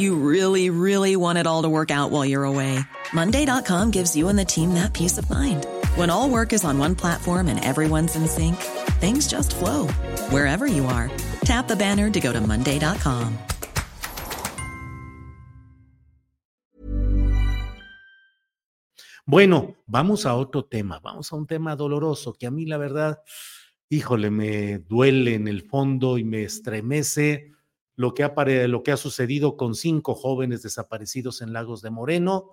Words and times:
You 0.00 0.14
really, 0.16 0.70
really 0.70 1.14
want 1.14 1.36
it 1.36 1.46
all 1.46 1.60
to 1.60 1.68
work 1.68 1.90
out 1.90 2.10
while 2.10 2.24
you're 2.24 2.44
away. 2.44 2.80
Monday.com 3.12 3.90
gives 3.90 4.16
you 4.16 4.30
and 4.30 4.38
the 4.38 4.46
team 4.46 4.72
that 4.72 4.94
peace 4.94 5.18
of 5.18 5.28
mind. 5.28 5.66
When 5.94 6.08
all 6.08 6.30
work 6.30 6.54
is 6.54 6.64
on 6.64 6.78
one 6.78 6.94
platform 6.94 7.48
and 7.48 7.62
everyone's 7.62 8.16
in 8.16 8.26
sync, 8.26 8.56
things 8.96 9.28
just 9.28 9.54
flow 9.54 9.88
wherever 10.30 10.66
you 10.66 10.86
are. 10.86 11.10
Tap 11.44 11.68
the 11.68 11.76
banner 11.76 12.08
to 12.12 12.18
go 12.18 12.32
to 12.32 12.40
Monday.com. 12.40 13.36
Bueno, 19.26 19.76
vamos 19.86 20.24
a 20.24 20.34
otro 20.34 20.64
tema. 20.64 20.98
Vamos 21.00 21.30
a 21.30 21.36
un 21.36 21.46
tema 21.46 21.76
doloroso 21.76 22.32
que 22.32 22.46
a 22.46 22.50
mí, 22.50 22.64
la 22.64 22.78
verdad, 22.78 23.18
híjole, 23.90 24.30
me 24.30 24.78
duele 24.78 25.34
en 25.34 25.46
el 25.46 25.60
fondo 25.68 26.16
y 26.16 26.24
me 26.24 26.44
estremece 26.44 27.52
lo 28.00 28.14
que 28.14 28.92
ha, 28.92 28.96
sucedido 28.96 29.58
con 29.58 29.74
cinco 29.74 30.14
jóvenes 30.14 30.62
desaparecidos 30.62 31.42
en 31.42 31.52
Lagos 31.52 31.82
de 31.82 31.90
Moreno. 31.90 32.52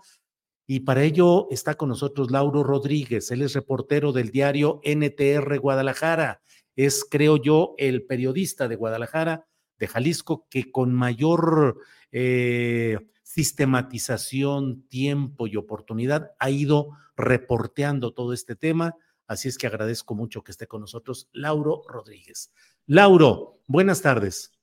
Y 0.66 0.82
para 0.82 1.04
ello 1.04 1.48
está 1.50 1.76
con 1.76 1.88
nosotros 1.88 2.32
Lauro 2.32 2.64
Rodríguez. 2.64 3.32
Él 3.32 3.42
es 3.42 3.54
reportero 3.54 4.12
del 4.12 4.32
diario 4.32 4.82
NTR 4.84 5.60
Guadalajara. 5.60 6.42
Es, 6.76 7.06
creo 7.10 7.38
yo, 7.38 7.76
el 7.78 8.04
periodista 8.04 8.68
de 8.68 8.76
Guadalajara, 8.76 9.48
de 9.80 9.88
Jalisco, 9.88 10.48
que 10.50 10.70
con 10.70 10.94
mayor 10.94 11.80
eh, 12.12 12.98
sistematización, 13.24 14.86
tiempo 14.90 15.48
y 15.48 15.56
oportunidad 15.56 16.32
ha 16.40 16.50
ido 16.50 16.90
reporteando 17.16 18.14
todo 18.14 18.34
este 18.34 18.58
tema. 18.58 18.96
Así 19.28 19.48
es 19.48 19.58
que 19.58 19.68
agradezco 19.68 20.14
mucho 20.14 20.44
que 20.44 20.52
esté 20.52 20.68
con 20.68 20.82
nosotros 20.82 21.30
Lauro 21.32 21.84
Rodríguez. 21.88 22.52
Lauro, 22.86 23.62
buenas 23.66 24.02
tardes. 24.02 24.57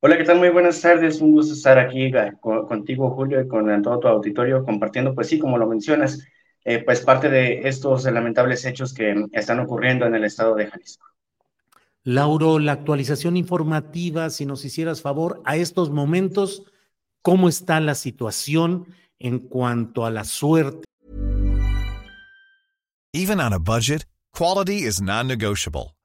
Hola, 0.00 0.16
¿qué 0.16 0.22
tal? 0.22 0.38
Muy 0.38 0.50
buenas 0.50 0.80
tardes. 0.80 1.20
Un 1.20 1.32
gusto 1.32 1.54
estar 1.54 1.76
aquí 1.76 2.12
contigo, 2.40 3.10
Julio, 3.10 3.40
y 3.40 3.48
con 3.48 3.82
todo 3.82 3.98
tu 3.98 4.06
auditorio 4.06 4.64
compartiendo, 4.64 5.12
pues 5.12 5.26
sí, 5.26 5.40
como 5.40 5.58
lo 5.58 5.66
mencionas, 5.66 6.24
eh, 6.64 6.84
pues 6.84 7.00
parte 7.00 7.28
de 7.28 7.68
estos 7.68 8.04
lamentables 8.04 8.64
hechos 8.64 8.94
que 8.94 9.26
están 9.32 9.58
ocurriendo 9.58 10.06
en 10.06 10.14
el 10.14 10.22
estado 10.22 10.54
de 10.54 10.68
Jalisco. 10.68 11.04
Lauro, 12.04 12.60
la 12.60 12.72
actualización 12.72 13.36
informativa, 13.36 14.30
si 14.30 14.46
nos 14.46 14.64
hicieras 14.64 15.02
favor, 15.02 15.42
a 15.44 15.56
estos 15.56 15.90
momentos, 15.90 16.62
¿cómo 17.20 17.48
está 17.48 17.80
la 17.80 17.96
situación 17.96 18.86
en 19.18 19.40
cuanto 19.40 20.06
a 20.06 20.12
la 20.12 20.22
suerte? 20.22 20.84
Even 23.12 23.40
on 23.40 23.52
a 23.52 23.58
budget, 23.58 24.04
quality 24.32 24.86
is 24.86 25.02
non-negotiable. 25.02 25.97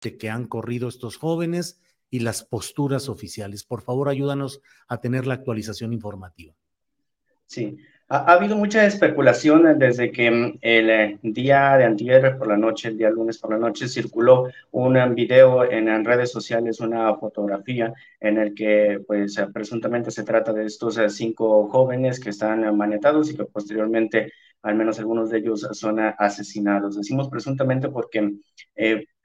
today. 0.00 0.18
Que 0.18 0.30
han 0.30 0.46
corrido 0.46 0.88
estos 0.88 1.16
jóvenes 1.16 1.80
y 2.10 2.20
las 2.20 2.42
posturas 2.42 3.08
oficiales. 3.08 3.64
Por 3.64 3.82
favor, 3.82 4.08
ayúdanos 4.08 4.60
a 4.86 5.00
tener 5.00 5.26
la 5.26 5.34
actualización 5.34 5.92
informativa. 5.92 6.54
Sí, 7.46 7.78
Ha, 8.10 8.32
habido 8.32 8.56
mucha 8.56 8.86
especulación 8.86 9.78
desde 9.78 10.10
que 10.10 10.30
mm, 10.30 10.58
el 10.62 10.90
eh, 10.90 11.18
día 11.22 11.76
de 11.76 11.84
antier 11.84 12.38
por 12.38 12.46
la 12.46 12.56
noche, 12.56 12.88
el 12.88 12.96
día 12.98 13.10
lunes 13.10 13.38
por 13.38 13.50
la 13.50 13.58
noche, 13.58 13.86
circuló 13.86 14.48
un 14.70 15.14
video 15.14 15.70
en, 15.70 16.04
redes 16.04 16.30
sociales, 16.30 16.80
una 16.80 17.14
fotografía 17.16 17.92
en 18.20 18.38
el 18.38 18.54
que, 18.54 19.02
pues, 19.06 19.36
eh, 19.38 19.46
presuntamente 19.52 20.10
se 20.10 20.24
trata 20.24 20.52
de 20.54 20.64
estos 20.64 20.96
eh, 20.98 21.10
cinco 21.10 21.68
jóvenes 21.68 22.18
que 22.20 22.30
están 22.30 22.74
manetados 22.76 23.30
y 23.30 23.36
que 23.36 23.44
posteriormente, 23.44 24.32
al 24.62 24.74
menos 24.74 24.98
algunos 24.98 25.30
de 25.30 25.38
ellos, 25.38 25.68
son 25.72 25.98
asesinados. 26.00 26.96
Decimos 26.96 27.28
presuntamente 27.28 27.88
porque 27.88 28.38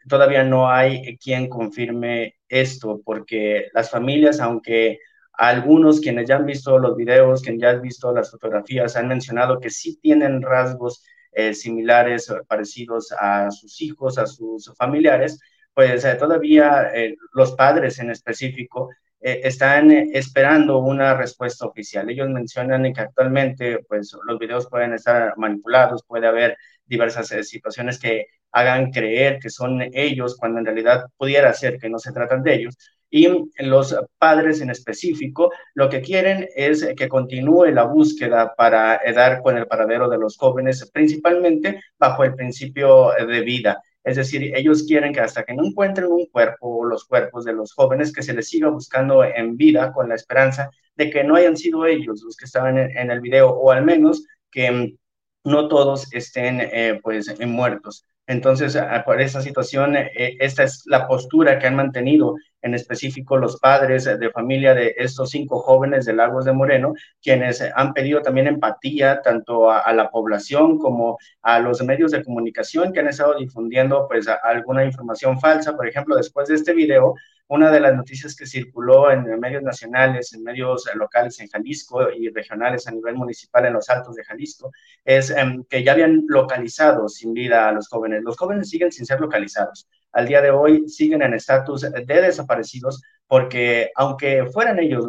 todavía 0.08 0.44
no 0.44 0.70
hay 0.70 1.18
quien 1.18 1.50
confirme 1.50 2.36
esto, 2.48 3.02
porque 3.04 3.68
las 3.74 3.90
familias, 3.90 4.40
aunque 4.40 5.00
algunos 5.34 6.00
quienes 6.00 6.28
ya 6.28 6.36
han 6.38 6.46
visto 6.46 6.78
los 6.78 6.96
videos, 6.96 7.42
quienes 7.42 7.62
ya 7.62 7.70
han 7.72 7.82
visto 7.82 8.14
las 8.14 8.32
fotografías, 8.32 8.96
han 8.96 9.08
mencionado 9.08 9.60
que 9.60 9.70
sí 9.70 10.00
tienen 10.02 10.42
rasgos 10.42 11.04
eh, 11.32 11.54
similares, 11.56 12.32
parecidos 12.48 13.12
a 13.20 13.50
sus 13.50 13.82
hijos, 13.82 14.20
a 14.20 14.28
sus 14.28 14.72
familiares, 14.78 15.40
pues 15.74 16.06
eh, 16.06 16.16
todavía 16.16 16.92
eh, 16.94 17.16
los 17.34 17.54
padres 17.54 17.98
en 18.00 18.12
específico 18.12 18.90
están 19.26 19.90
esperando 19.90 20.80
una 20.80 21.16
respuesta 21.16 21.66
oficial. 21.66 22.10
Ellos 22.10 22.28
mencionan 22.28 22.92
que 22.92 23.00
actualmente 23.00 23.80
pues, 23.88 24.14
los 24.28 24.38
videos 24.38 24.68
pueden 24.70 24.92
estar 24.92 25.38
manipulados, 25.38 26.04
puede 26.06 26.28
haber 26.28 26.58
diversas 26.86 27.28
situaciones 27.48 28.00
que 28.00 28.28
hagan 28.52 28.92
creer 28.92 29.40
que 29.40 29.50
son 29.50 29.82
ellos 29.94 30.38
cuando 30.38 30.60
en 30.60 30.66
realidad 30.66 31.06
pudiera 31.18 31.54
ser 31.54 31.80
que 31.80 31.90
no 31.90 32.00
se 32.00 32.12
tratan 32.12 32.44
de 32.44 32.56
ellos 32.56 32.78
y 33.16 33.28
los 33.60 33.96
padres 34.18 34.60
en 34.62 34.72
específico 34.72 35.52
lo 35.76 35.88
que 35.88 36.02
quieren 36.02 36.48
es 36.56 36.84
que 36.98 37.08
continúe 37.08 37.66
la 37.66 37.84
búsqueda 37.84 38.56
para 38.56 39.00
dar 39.14 39.44
con 39.44 39.56
el 39.56 39.68
paradero 39.68 40.10
de 40.10 40.18
los 40.18 40.36
jóvenes, 40.36 40.90
principalmente 40.92 41.80
bajo 42.00 42.24
el 42.24 42.34
principio 42.34 43.12
de 43.12 43.42
vida. 43.42 43.84
Es 44.04 44.16
decir, 44.16 44.52
ellos 44.56 44.86
quieren 44.88 45.14
que 45.14 45.20
hasta 45.20 45.44
que 45.44 45.54
no 45.54 45.64
encuentren 45.64 46.12
un 46.12 46.26
cuerpo 46.26 46.80
o 46.80 46.86
los 46.86 47.06
cuerpos 47.06 47.46
de 47.46 47.54
los 47.54 47.74
jóvenes, 47.74 48.12
que 48.12 48.24
se 48.24 48.34
les 48.34 48.50
siga 48.50 48.70
buscando 48.70 49.24
en 49.24 49.58
vida 49.58 49.94
con 49.94 50.10
la 50.10 50.16
esperanza 50.16 50.72
de 50.96 51.12
que 51.12 51.24
no 51.24 51.36
hayan 51.36 51.56
sido 51.56 51.86
ellos 51.86 52.24
los 52.26 52.36
que 52.36 52.46
estaban 52.46 52.80
en, 52.80 53.12
el 53.12 53.22
video 53.22 53.52
o 53.52 53.70
al 53.70 53.86
menos 53.86 54.26
que 54.50 54.96
no 55.44 55.68
todos 55.68 56.12
estén 56.14 56.62
eh, 56.62 57.00
pues 57.02 57.40
muertos. 57.46 58.06
Entonces, 58.26 58.78
por 59.06 59.20
esa 59.20 59.42
situación, 59.42 59.98
eh, 59.98 60.38
esta 60.40 60.64
es 60.64 60.84
la 60.86 61.08
postura 61.08 61.60
que 61.60 61.68
han 61.68 61.76
mantenido 61.76 62.36
en 62.62 62.74
específico 62.74 63.36
los 63.38 63.60
padres 63.60 64.06
de 64.06 64.32
familia 64.32 64.74
de 64.74 64.96
estos 64.98 65.32
cinco 65.32 65.60
jóvenes 65.60 66.06
de 66.06 66.14
Lagos 66.14 66.46
de 66.46 66.54
Moreno, 66.54 66.94
quienes 67.22 67.62
han 67.76 67.92
pedido 67.92 68.22
también 68.22 68.48
empatía 68.48 69.22
tanto 69.22 69.70
a, 69.70 69.92
la 69.92 70.10
población 70.10 70.80
como 70.80 71.18
a 71.42 71.60
los 71.60 71.84
medios 71.84 72.12
de 72.12 72.24
comunicación 72.24 72.94
que 72.94 73.02
han 73.02 73.10
estado 73.10 73.36
difundiendo 73.36 74.08
pues 74.08 74.28
alguna 74.44 74.86
información 74.86 75.38
falsa. 75.42 75.76
Por 75.76 75.88
ejemplo, 75.90 76.16
después 76.16 76.48
de 76.48 76.56
este 76.56 76.74
video, 76.74 77.16
una 77.48 77.72
de 77.72 77.80
las 77.80 77.96
noticias 77.96 78.36
que 78.36 78.46
circuló 78.46 79.12
en 79.12 79.40
medios 79.40 79.62
nacionales, 79.62 80.34
en 80.34 80.44
medios 80.44 80.90
locales 80.96 81.40
en 81.40 81.48
Jalisco 81.50 82.10
y 82.12 82.30
regionales 82.30 82.88
a 82.88 82.92
nivel 82.92 83.16
municipal 83.16 83.66
en 83.66 83.74
los 83.74 83.90
Altos 83.90 84.16
de 84.16 84.24
Jalisco, 84.24 84.72
es 85.04 85.30
em, 85.30 85.64
que 85.66 85.84
ya 85.84 85.92
habían 85.92 86.24
localizado 86.28 87.08
sin 87.10 87.34
vida 87.34 87.68
a 87.68 87.72
los 87.72 87.88
jóvenes. 87.90 88.24
Los 88.24 88.38
jóvenes 88.38 88.70
siguen 88.70 88.92
sin 88.92 89.06
ser 89.06 89.20
localizados. 89.20 89.88
Al 90.12 90.28
día 90.28 90.42
de 90.42 90.52
hoy 90.52 90.88
siguen 90.88 91.22
en 91.22 91.34
estatus 91.34 91.82
de 91.82 92.04
desaparecidos 92.06 93.02
porque 93.28 93.92
aunque 93.96 94.46
fueran 94.46 94.80
ellos 94.80 95.06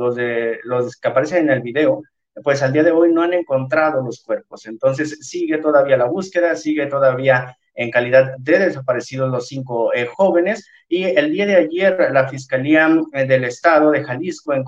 los 0.65 0.97
que 0.97 1.09
aparecen 1.09 1.45
en 1.45 1.51
el 1.51 1.63
video, 1.63 2.03
pues 2.43 2.63
al 2.63 2.73
día 2.73 2.83
de 2.83 2.91
hoy 2.91 3.13
no 3.13 3.23
han 3.23 3.33
encontrado 3.33 4.03
los 4.03 4.23
cuerpos. 4.23 4.67
Entonces 4.67 5.19
sigue 5.21 5.59
todavía 5.59 5.97
la 5.97 6.07
búsqueda, 6.07 6.57
sigue 6.57 6.87
todavía 6.87 7.57
en 7.75 7.91
calidad 7.91 8.35
de 8.39 8.59
desaparecidos 8.59 9.31
los 9.31 9.49
cinco 9.49 9.93
eh, 9.95 10.07
jóvenes. 10.07 10.67
Y 10.89 11.05
el 11.05 11.33
día 11.33 11.47
de 11.47 11.57
ayer, 11.57 12.09
la 12.13 12.29
Fiscalía 12.29 12.89
eh, 13.13 13.27
del 13.27 13.45
Estado 13.45 13.91
de 13.91 14.05
Jalisco, 14.05 14.55
en, 14.55 14.65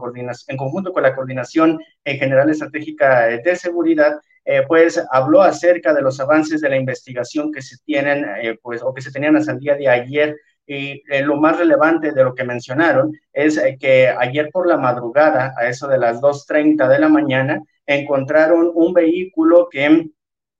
en 0.48 0.56
conjunto 0.56 0.92
con 0.92 1.02
la 1.02 1.14
Coordinación 1.14 1.78
General 2.04 2.50
Estratégica 2.50 3.26
de 3.26 3.56
Seguridad, 3.56 4.18
eh, 4.44 4.62
pues 4.66 5.02
habló 5.10 5.42
acerca 5.42 5.92
de 5.92 6.02
los 6.02 6.20
avances 6.20 6.60
de 6.60 6.68
la 6.68 6.76
investigación 6.76 7.52
que 7.52 7.62
se 7.62 7.76
tienen, 7.84 8.24
pues, 8.62 8.80
o 8.82 8.94
que 8.94 9.02
se 9.02 9.10
tenían 9.10 9.36
hasta 9.36 9.52
el 9.52 9.60
día 9.60 9.74
de 9.74 9.88
ayer. 9.88 10.36
Y 10.68 11.02
lo 11.22 11.36
más 11.36 11.58
relevante 11.58 12.10
de 12.10 12.24
lo 12.24 12.34
que 12.34 12.42
mencionaron 12.42 13.12
es 13.32 13.60
que 13.78 14.08
ayer 14.08 14.50
por 14.52 14.66
la 14.66 14.76
madrugada, 14.76 15.54
a 15.56 15.68
eso 15.68 15.86
de 15.86 15.98
las 15.98 16.20
2.30 16.20 16.88
de 16.88 16.98
la 16.98 17.08
mañana, 17.08 17.62
encontraron 17.86 18.72
un 18.74 18.92
vehículo 18.92 19.68
que 19.70 20.10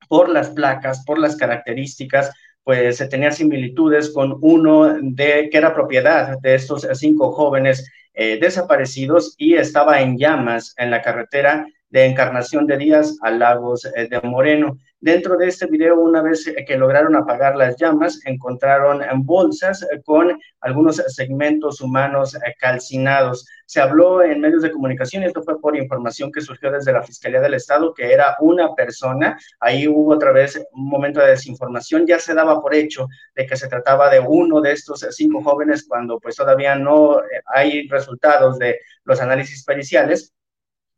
por 0.09 0.29
las 0.29 0.51
placas, 0.51 1.05
por 1.05 1.19
las 1.19 1.37
características, 1.37 2.31
pues 2.65 2.97
se 2.97 3.07
tenía 3.07 3.31
similitudes 3.31 4.11
con 4.11 4.39
uno 4.41 4.97
de 5.01 5.49
que 5.51 5.59
era 5.59 5.75
propiedad 5.75 6.39
de 6.41 6.55
estos 6.55 6.87
cinco 6.95 7.33
jóvenes 7.33 7.89
eh, 8.13 8.39
desaparecidos 8.41 9.35
y 9.37 9.55
estaba 9.55 10.01
en 10.01 10.17
llamas 10.17 10.75
en 10.79 10.91
la 10.91 11.03
carretera 11.03 11.67
de 11.91 12.05
Encarnación 12.05 12.67
de 12.67 12.77
Díaz 12.77 13.17
a 13.23 13.31
Lagos 13.31 13.85
eh, 13.85 14.09
de 14.09 14.21
Moreno. 14.23 14.79
Dentro 14.99 15.37
de 15.37 15.47
este 15.47 15.67
video, 15.67 16.01
una 16.01 16.23
vez 16.23 16.51
que 16.67 16.77
lograron 16.77 17.15
apagar 17.15 17.55
las 17.55 17.77
llamas, 17.77 18.21
encontraron 18.25 19.03
bolsas 19.25 19.83
eh, 19.83 20.03
con 20.05 20.37
algunos 20.61 20.97
segmentos 20.97 21.81
humanos 21.81 22.35
eh, 22.35 22.55
calcinados. 22.59 23.47
Se 23.67 23.81
habló 23.81 24.23
en 24.23 24.41
medios 24.41 24.63
de 24.63 24.73
comunicación, 24.73 25.23
y 25.23 25.27
esto 25.27 25.43
fue 25.43 25.61
por 25.61 25.77
información 25.77 26.33
que 26.33 26.41
surgió 26.41 26.73
desde 26.73 26.93
la 26.93 27.03
Fiscalía 27.03 27.41
del 27.41 27.55
Estado, 27.55 27.95
que 27.95 28.13
era 28.13 28.37
una 28.41 28.75
persona. 28.75 29.39
Ahí 29.61 29.87
hubo 29.87 30.15
otra 30.15 30.33
vez 30.33 30.61
un 30.73 30.89
momento 30.89 31.21
de 31.21 31.31
desinformación. 31.31 32.07
Ya 32.07 32.19
se 32.19 32.35
daba 32.35 32.61
por 32.61 32.75
hecho 32.75 33.07
de 33.35 33.47
que 33.47 33.57
se 33.57 33.69
trataba 33.69 34.11
de 34.11 34.21
uno 34.21 34.61
de 34.61 34.73
estos 34.73 35.07
cinco 35.11 35.43
jóvenes 35.43 35.87
cuando 35.87 36.19
pues 36.19 36.37
todavía 36.37 36.75
no 36.75 37.21
hay 37.47 37.87
resultados 37.89 38.59
de 38.59 38.81
los 39.05 39.21
análisis 39.21 39.65
periciales 39.65 40.36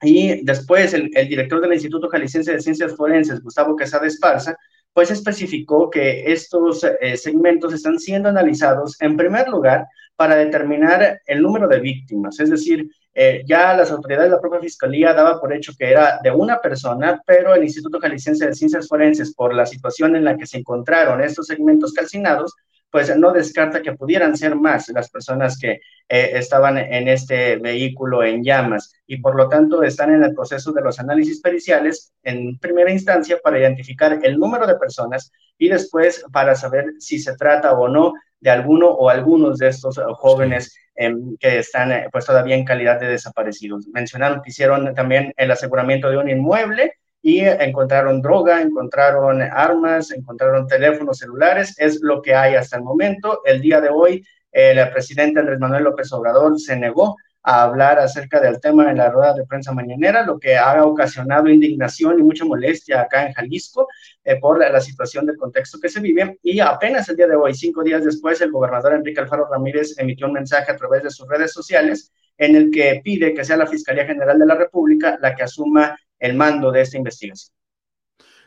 y 0.02 0.44
después 0.44 0.94
el, 0.94 1.10
director 1.10 1.60
del 1.60 1.72
Instituto 1.72 2.08
Jalisciense 2.08 2.52
de 2.52 2.60
Ciencias 2.60 2.94
Forenses, 2.94 3.42
Gustavo 3.42 3.76
Quesada 3.76 4.06
Esparza, 4.06 4.56
pues 4.92 5.10
especificó 5.10 5.90
que 5.90 6.32
estos 6.32 6.84
eh, 7.00 7.16
segmentos 7.16 7.72
están 7.72 7.98
siendo 7.98 8.28
analizados 8.28 9.00
en 9.00 9.16
primer 9.16 9.48
lugar 9.48 9.86
para 10.16 10.36
determinar 10.36 11.20
el 11.26 11.42
número 11.42 11.68
de 11.68 11.80
víctimas, 11.80 12.40
es 12.40 12.50
decir, 12.50 12.88
eh, 13.20 13.42
ya 13.46 13.76
las 13.76 13.90
autoridades 13.90 14.30
de 14.30 14.36
la 14.36 14.40
propia 14.40 14.60
fiscalía 14.60 15.12
daba 15.12 15.40
por 15.40 15.52
hecho 15.52 15.72
que 15.76 15.90
era 15.90 16.20
de 16.22 16.30
una 16.30 16.60
persona, 16.60 17.20
pero 17.26 17.54
el 17.54 17.64
Instituto 17.64 17.98
Jalisciense 17.98 18.46
de 18.46 18.54
Ciencias 18.54 18.86
Forenses, 18.86 19.34
por 19.34 19.54
la 19.54 19.66
situación 19.66 20.14
en 20.14 20.24
la 20.24 20.36
que 20.36 20.46
se 20.46 20.58
encontraron 20.58 21.20
estos 21.20 21.46
segmentos 21.46 21.92
calcinados, 21.92 22.54
pues 22.90 23.14
no 23.16 23.32
descarta 23.32 23.82
que 23.82 23.92
pudieran 23.92 24.36
ser 24.36 24.54
más 24.56 24.88
las 24.88 25.10
personas 25.10 25.58
que 25.58 25.80
eh, 26.08 26.30
estaban 26.34 26.78
en 26.78 27.08
este 27.08 27.56
vehículo 27.56 28.24
en 28.24 28.42
llamas 28.42 28.94
y 29.06 29.18
por 29.18 29.36
lo 29.36 29.48
tanto 29.48 29.82
están 29.82 30.14
en 30.14 30.24
el 30.24 30.34
proceso 30.34 30.72
de 30.72 30.80
los 30.80 30.98
análisis 30.98 31.40
periciales 31.40 32.12
en 32.22 32.58
primera 32.58 32.90
instancia 32.90 33.38
para 33.42 33.58
identificar 33.58 34.18
el 34.22 34.38
número 34.38 34.66
de 34.66 34.76
personas 34.76 35.30
y 35.58 35.68
después 35.68 36.24
para 36.32 36.54
saber 36.54 36.94
si 36.98 37.18
se 37.18 37.36
trata 37.36 37.72
o 37.72 37.88
no 37.88 38.14
de 38.40 38.50
alguno 38.50 38.88
o 38.88 39.10
algunos 39.10 39.58
de 39.58 39.68
estos 39.68 40.00
jóvenes 40.14 40.74
em, 40.94 41.36
que 41.38 41.58
están 41.58 41.92
eh, 41.92 42.08
pues 42.10 42.24
todavía 42.24 42.54
en 42.54 42.64
calidad 42.64 43.00
de 43.00 43.08
desaparecidos. 43.08 43.86
Mencionaron 43.88 44.40
que 44.42 44.50
hicieron 44.50 44.94
también 44.94 45.32
el 45.36 45.50
aseguramiento 45.50 46.08
de 46.10 46.18
un 46.18 46.30
inmueble 46.30 46.94
y 47.28 47.40
encontraron 47.40 48.22
droga, 48.22 48.62
encontraron 48.62 49.42
armas, 49.42 50.10
encontraron 50.12 50.66
teléfonos 50.66 51.18
celulares, 51.18 51.74
es 51.78 52.00
lo 52.00 52.22
que 52.22 52.34
hay 52.34 52.54
hasta 52.54 52.78
el 52.78 52.82
momento. 52.82 53.42
El 53.44 53.60
día 53.60 53.82
de 53.82 53.90
hoy, 53.90 54.24
el 54.50 54.78
presidente 54.88 55.40
Andrés 55.40 55.58
Manuel 55.58 55.84
López 55.84 56.10
Obrador 56.14 56.58
se 56.58 56.74
negó 56.74 57.16
a 57.42 57.64
hablar 57.64 57.98
acerca 57.98 58.40
del 58.40 58.58
tema 58.62 58.90
en 58.90 58.96
la 58.96 59.10
rueda 59.10 59.34
de 59.34 59.44
prensa 59.44 59.72
mañanera, 59.72 60.24
lo 60.24 60.38
que 60.38 60.56
ha 60.56 60.82
ocasionado 60.82 61.50
indignación 61.50 62.18
y 62.18 62.22
mucha 62.22 62.46
molestia 62.46 63.02
acá 63.02 63.26
en 63.26 63.34
Jalisco 63.34 63.88
eh, 64.24 64.36
por 64.36 64.58
la, 64.58 64.80
situación 64.80 65.26
del 65.26 65.36
contexto 65.36 65.78
que 65.78 65.90
se 65.90 66.00
vive. 66.00 66.38
Y 66.42 66.60
apenas 66.60 67.10
el 67.10 67.16
día 67.16 67.26
de 67.26 67.36
hoy, 67.36 67.52
cinco 67.52 67.82
días 67.82 68.06
después, 68.06 68.40
el 68.40 68.50
gobernador 68.50 68.94
Enrique 68.94 69.20
Alfaro 69.20 69.46
Ramírez 69.50 69.98
emitió 69.98 70.28
un 70.28 70.32
mensaje 70.32 70.72
a 70.72 70.76
través 70.76 71.02
de 71.02 71.10
sus 71.10 71.28
redes 71.28 71.52
sociales 71.52 72.10
en 72.38 72.56
el 72.56 72.70
que 72.70 73.02
pide 73.04 73.34
que 73.34 73.44
sea 73.44 73.58
la 73.58 73.66
Fiscalía 73.66 74.06
General 74.06 74.38
de 74.38 74.46
la 74.46 74.54
República 74.54 75.18
la 75.20 75.34
que 75.34 75.42
asuma 75.42 75.94
el 76.18 76.34
mando 76.34 76.70
de 76.70 76.82
esta 76.82 76.96
investigación. 76.96 77.54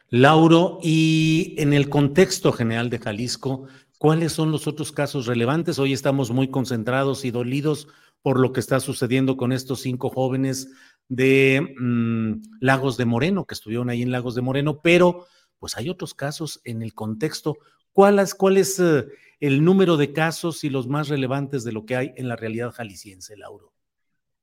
Lauro, 0.09 0.79
y 0.81 1.55
en 1.57 1.73
el 1.73 1.89
contexto 1.89 2.51
general 2.51 2.89
de 2.89 2.99
Jalisco, 2.99 3.67
¿cuáles 3.97 4.33
son 4.33 4.51
los 4.51 4.67
otros 4.67 4.91
casos 4.91 5.25
relevantes? 5.25 5.79
Hoy 5.79 5.93
estamos 5.93 6.31
muy 6.31 6.49
concentrados 6.49 7.23
y 7.23 7.31
dolidos 7.31 7.87
por 8.21 8.39
lo 8.39 8.51
que 8.51 8.59
está 8.59 8.79
sucediendo 8.79 9.37
con 9.37 9.51
estos 9.51 9.81
cinco 9.81 10.09
jóvenes 10.09 10.69
de 11.07 11.75
mm, 11.79 12.57
Lagos 12.59 12.97
de 12.97 13.05
Moreno, 13.05 13.45
que 13.45 13.53
estuvieron 13.53 13.89
ahí 13.89 14.01
en 14.01 14.11
Lagos 14.11 14.35
de 14.35 14.41
Moreno, 14.41 14.81
pero 14.81 15.27
pues 15.59 15.77
hay 15.77 15.89
otros 15.89 16.13
casos 16.13 16.59
en 16.63 16.81
el 16.81 16.93
contexto. 16.93 17.57
¿Cuál 17.93 18.19
es, 18.19 18.35
cuál 18.35 18.57
es 18.57 18.79
eh, 18.79 19.05
el 19.39 19.63
número 19.63 19.97
de 19.97 20.13
casos 20.13 20.63
y 20.63 20.69
los 20.69 20.87
más 20.87 21.07
relevantes 21.07 21.63
de 21.63 21.71
lo 21.71 21.85
que 21.85 21.95
hay 21.95 22.13
en 22.15 22.27
la 22.27 22.35
realidad 22.35 22.71
jalisciense, 22.71 23.37
Lauro? 23.37 23.71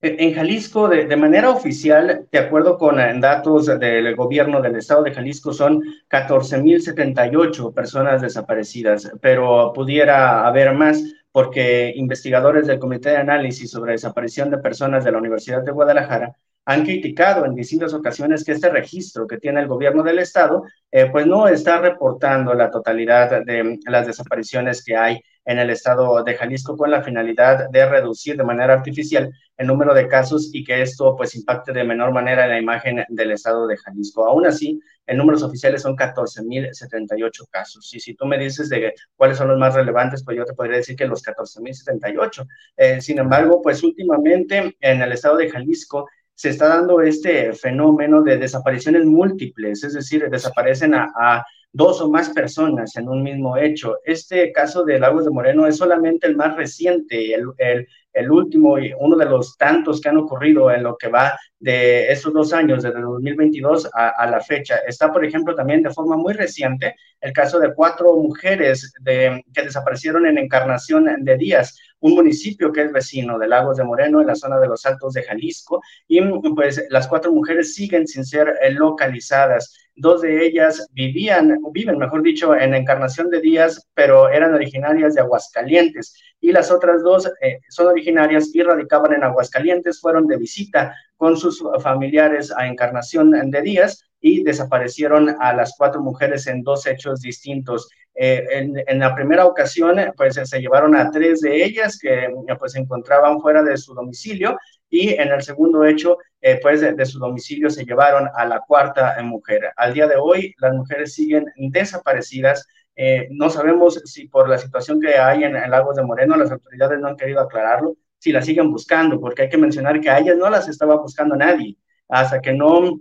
En 0.00 0.32
Jalisco, 0.32 0.88
de, 0.88 1.16
manera 1.16 1.50
oficial, 1.50 2.28
de 2.30 2.38
acuerdo 2.38 2.78
con 2.78 3.00
eh, 3.00 3.18
datos 3.18 3.66
del 3.66 4.14
gobierno 4.14 4.62
del 4.62 4.76
estado 4.76 5.02
de 5.02 5.12
Jalisco, 5.12 5.52
son 5.52 5.82
14.078 6.08 7.74
personas 7.74 8.22
desaparecidas, 8.22 9.10
pero 9.20 9.72
pudiera 9.72 10.46
haber 10.46 10.72
más 10.72 11.02
porque 11.32 11.92
investigadores 11.96 12.68
del 12.68 12.78
Comité 12.78 13.10
de 13.10 13.16
Análisis 13.16 13.72
sobre 13.72 13.92
Desaparición 13.92 14.50
de 14.50 14.58
Personas 14.58 15.04
de 15.04 15.10
la 15.10 15.18
Universidad 15.18 15.64
de 15.64 15.72
Guadalajara 15.72 16.32
han 16.64 16.84
criticado 16.84 17.44
en 17.44 17.56
distintas 17.56 17.92
ocasiones 17.92 18.44
que 18.44 18.52
este 18.52 18.68
registro 18.68 19.26
que 19.26 19.38
tiene 19.38 19.60
el 19.60 19.66
gobierno 19.66 20.04
del 20.04 20.20
estado, 20.20 20.64
eh, 20.92 21.08
pues 21.10 21.26
no 21.26 21.48
está 21.48 21.80
reportando 21.80 22.54
la 22.54 22.70
totalidad 22.70 23.44
de 23.44 23.80
las 23.86 24.06
desapariciones 24.06 24.84
que 24.84 24.94
hay 24.94 25.20
en 25.48 25.58
el 25.58 25.70
estado 25.70 26.22
de 26.22 26.34
Jalisco 26.34 26.76
con 26.76 26.90
la 26.90 27.02
finalidad 27.02 27.70
de 27.70 27.88
reducir 27.88 28.36
de 28.36 28.44
manera 28.44 28.74
artificial 28.74 29.32
el 29.56 29.66
número 29.66 29.94
de 29.94 30.06
casos 30.06 30.50
y 30.52 30.62
que 30.62 30.82
esto 30.82 31.16
pues 31.16 31.34
impacte 31.34 31.72
de 31.72 31.84
menor 31.84 32.12
manera 32.12 32.44
en 32.44 32.50
la 32.50 32.58
imagen 32.58 33.02
del 33.08 33.30
estado 33.30 33.66
de 33.66 33.78
Jalisco. 33.78 34.26
Aún 34.26 34.46
así, 34.46 34.78
en 35.06 35.16
números 35.16 35.42
oficiales 35.42 35.80
son 35.80 35.96
14.078 35.96 37.48
casos. 37.50 37.94
Y 37.94 37.98
si 37.98 38.14
tú 38.14 38.26
me 38.26 38.36
dices 38.36 38.68
de 38.68 38.92
cuáles 39.16 39.38
son 39.38 39.48
los 39.48 39.58
más 39.58 39.74
relevantes, 39.74 40.22
pues 40.22 40.36
yo 40.36 40.44
te 40.44 40.52
podría 40.52 40.76
decir 40.76 40.96
que 40.96 41.06
los 41.06 41.24
14.078. 41.24 42.46
Eh, 42.76 43.00
sin 43.00 43.18
embargo, 43.18 43.62
pues 43.62 43.82
últimamente 43.82 44.76
en 44.80 45.00
el 45.00 45.12
estado 45.12 45.38
de 45.38 45.48
Jalisco 45.48 46.10
se 46.34 46.50
está 46.50 46.68
dando 46.68 47.00
este 47.00 47.54
fenómeno 47.54 48.22
de 48.22 48.36
desapariciones 48.36 49.06
múltiples, 49.06 49.82
es 49.82 49.94
decir, 49.94 50.28
desaparecen 50.30 50.94
a, 50.94 51.42
dos 51.72 52.00
o 52.00 52.10
más 52.10 52.30
personas 52.30 52.96
en 52.96 53.08
un 53.08 53.22
mismo 53.22 53.56
hecho. 53.56 53.98
Este 54.04 54.52
caso 54.52 54.84
de 54.84 54.98
Lagos 54.98 55.24
de 55.24 55.30
Moreno 55.30 55.66
es 55.66 55.76
solamente 55.76 56.26
el 56.26 56.36
más 56.36 56.56
reciente, 56.56 57.34
el, 57.34 57.86
el 58.18 58.30
último 58.30 58.78
y 58.78 58.92
uno 58.98 59.16
de 59.16 59.26
los 59.26 59.56
tantos 59.56 60.00
que 60.00 60.08
han 60.08 60.16
ocurrido 60.16 60.70
en 60.70 60.82
lo 60.82 60.96
que 60.96 61.08
va 61.08 61.38
de 61.60 62.10
estos 62.10 62.32
dos 62.32 62.52
años, 62.52 62.82
desde 62.82 63.00
2022 63.00 63.90
a, 63.92 64.26
la 64.28 64.40
fecha. 64.40 64.76
Está, 64.86 65.12
por 65.12 65.24
ejemplo, 65.24 65.54
también 65.54 65.82
de 65.82 65.90
forma 65.90 66.16
muy 66.16 66.34
reciente 66.34 66.96
el 67.20 67.32
caso 67.32 67.58
de 67.58 67.74
cuatro 67.74 68.16
mujeres 68.16 68.92
de, 69.00 69.44
que 69.52 69.62
desaparecieron 69.62 70.26
en 70.26 70.38
Encarnación 70.38 71.24
de 71.24 71.36
Díaz. 71.36 71.78
Un 72.00 72.14
municipio 72.14 72.72
que 72.72 72.82
es 72.82 72.92
vecino 72.92 73.38
de 73.38 73.48
Lagos 73.48 73.76
de 73.76 73.84
Moreno, 73.84 74.20
en 74.20 74.26
la 74.26 74.34
zona 74.34 74.58
de 74.58 74.68
los 74.68 74.84
Altos 74.86 75.14
de 75.14 75.22
Jalisco, 75.22 75.82
y 76.06 76.20
pues 76.54 76.84
las 76.90 77.08
cuatro 77.08 77.32
mujeres 77.32 77.74
siguen 77.74 78.06
sin 78.06 78.24
ser 78.24 78.54
eh, 78.60 78.70
localizadas. 78.70 79.74
Dos 79.94 80.22
de 80.22 80.46
ellas 80.46 80.86
vivían, 80.92 81.58
viven, 81.72 81.98
mejor 81.98 82.22
dicho, 82.22 82.54
en 82.54 82.72
Encarnación 82.74 83.30
de 83.30 83.40
Díaz, 83.40 83.88
pero 83.94 84.28
eran 84.28 84.54
originarias 84.54 85.14
de 85.14 85.22
Aguascalientes. 85.22 86.14
Y 86.40 86.52
las 86.52 86.70
otras 86.70 87.02
dos 87.02 87.26
eh, 87.40 87.58
son 87.68 87.88
originarias 87.88 88.54
y 88.54 88.62
radicaban 88.62 89.14
en 89.14 89.24
Aguascalientes, 89.24 90.00
fueron 90.00 90.28
de 90.28 90.36
visita 90.36 90.94
con 91.16 91.36
sus 91.36 91.62
familiares 91.82 92.52
a 92.56 92.68
Encarnación 92.68 93.32
de 93.50 93.62
Díaz 93.62 94.07
y 94.20 94.42
desaparecieron 94.42 95.36
a 95.40 95.52
las 95.52 95.74
cuatro 95.76 96.00
mujeres 96.00 96.46
en 96.46 96.62
dos 96.62 96.86
hechos 96.86 97.20
distintos. 97.20 97.88
Eh, 98.14 98.44
en, 98.86 98.98
la 98.98 99.14
primera 99.14 99.46
ocasión, 99.46 99.96
pues 100.16 100.34
se 100.42 100.60
llevaron 100.60 100.96
a 100.96 101.10
tres 101.10 101.40
de 101.40 101.64
ellas 101.64 101.98
que 102.00 102.28
pues 102.58 102.72
se 102.72 102.80
encontraban 102.80 103.40
fuera 103.40 103.62
de 103.62 103.76
su 103.76 103.94
domicilio 103.94 104.58
y 104.90 105.10
en 105.10 105.28
el 105.28 105.42
segundo 105.42 105.84
hecho, 105.84 106.18
eh, 106.40 106.58
pues 106.60 106.80
de, 106.80 107.06
su 107.06 107.18
domicilio 107.18 107.70
se 107.70 107.84
llevaron 107.84 108.28
a 108.34 108.44
la 108.44 108.60
cuarta 108.60 109.16
mujer. 109.22 109.70
Al 109.76 109.94
día 109.94 110.06
de 110.06 110.16
hoy, 110.16 110.54
las 110.58 110.74
mujeres 110.74 111.14
siguen 111.14 111.46
desaparecidas. 111.56 112.66
Eh, 112.96 113.28
no 113.30 113.50
sabemos 113.50 114.02
si 114.04 114.26
por 114.28 114.48
la 114.48 114.58
situación 114.58 115.00
que 115.00 115.16
hay 115.16 115.44
en, 115.44 115.54
el 115.54 115.70
Lagos 115.70 115.96
de 115.96 116.02
Moreno, 116.02 116.36
las 116.36 116.50
autoridades 116.50 116.98
no 116.98 117.08
han 117.08 117.16
querido 117.16 117.40
aclararlo, 117.40 117.96
si 118.18 118.32
las 118.32 118.46
siguen 118.46 118.72
buscando, 118.72 119.20
porque 119.20 119.42
hay 119.42 119.48
que 119.48 119.58
mencionar 119.58 120.00
que 120.00 120.10
a 120.10 120.18
ellas 120.18 120.36
no 120.36 120.50
las 120.50 120.68
estaba 120.68 120.96
buscando 120.96 121.36
nadie, 121.36 121.76
hasta 122.08 122.40
que 122.40 122.52
no 122.52 122.98